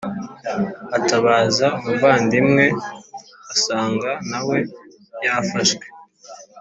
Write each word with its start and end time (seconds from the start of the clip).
atabaza 0.97 1.65
umuvandimwe 1.77 2.65
asanga 3.53 4.11
nawe 4.29 4.57
yafashwe 5.25 5.85